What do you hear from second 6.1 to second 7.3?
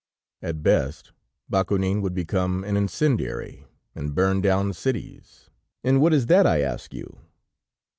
is that, I ask you?